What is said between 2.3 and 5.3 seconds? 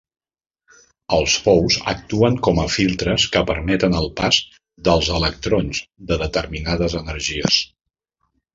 com a filtres que permeten el pas dels